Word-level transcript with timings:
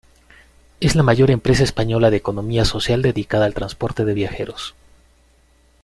Es 0.79 0.95
la 0.95 1.03
mayor 1.03 1.29
empresa 1.29 1.63
española 1.63 2.09
de 2.09 2.17
economía 2.17 2.65
social 2.65 3.03
dedicada 3.03 3.45
al 3.45 3.53
transporte 3.53 4.03
de 4.03 4.15
viajeros. 4.15 4.73